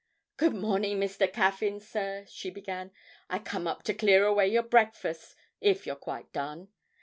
[0.37, 1.31] 'Good morning, Mr.
[1.31, 2.89] Caffyn, sir,' she began;
[3.29, 6.69] 'I come up to clear away your breakfast, if you're quite done.